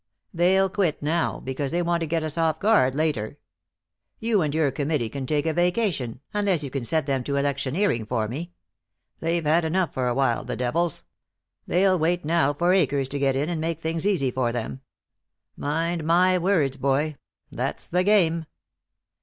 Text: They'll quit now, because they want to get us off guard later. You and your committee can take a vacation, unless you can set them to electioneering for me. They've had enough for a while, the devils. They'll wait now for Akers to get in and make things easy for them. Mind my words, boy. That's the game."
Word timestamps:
They'll 0.33 0.67
quit 0.67 1.03
now, 1.03 1.39
because 1.41 1.69
they 1.69 1.83
want 1.83 2.01
to 2.01 2.07
get 2.07 2.23
us 2.23 2.35
off 2.35 2.57
guard 2.59 2.95
later. 2.95 3.37
You 4.19 4.41
and 4.41 4.55
your 4.55 4.71
committee 4.71 5.09
can 5.09 5.27
take 5.27 5.45
a 5.45 5.53
vacation, 5.53 6.21
unless 6.33 6.63
you 6.63 6.71
can 6.71 6.83
set 6.83 7.05
them 7.05 7.23
to 7.23 7.35
electioneering 7.35 8.07
for 8.07 8.27
me. 8.27 8.51
They've 9.19 9.45
had 9.45 9.63
enough 9.63 9.93
for 9.93 10.07
a 10.07 10.15
while, 10.15 10.43
the 10.43 10.55
devils. 10.55 11.03
They'll 11.67 11.99
wait 11.99 12.25
now 12.25 12.51
for 12.51 12.73
Akers 12.73 13.09
to 13.09 13.19
get 13.19 13.35
in 13.35 13.47
and 13.47 13.61
make 13.61 13.79
things 13.79 14.07
easy 14.07 14.31
for 14.31 14.51
them. 14.51 14.81
Mind 15.55 16.03
my 16.03 16.35
words, 16.39 16.77
boy. 16.77 17.17
That's 17.51 17.85
the 17.85 18.03
game." 18.03 18.47